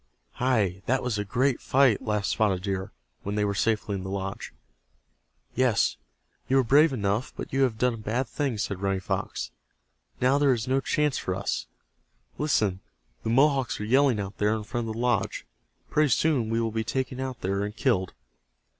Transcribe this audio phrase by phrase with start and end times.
[0.41, 4.09] "Hi, that was a great fight," laughed Spotted Deer, when they were safely in the
[4.09, 4.51] lodge.
[5.53, 5.95] "Yes,
[6.49, 9.51] you were brave enough but you have done a bad thing," said Running Fox.
[10.19, 11.67] "Now there is no chance for us.
[12.39, 12.79] Listen,
[13.21, 15.45] the Mohawks are yelling out there in front of the lodge.
[15.91, 18.15] Pretty soon we will be taken out there and killed."